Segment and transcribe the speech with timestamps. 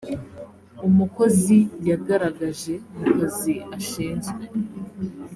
[0.87, 1.57] umukozi
[1.89, 4.41] yagaragaje mu kazi ashinzwe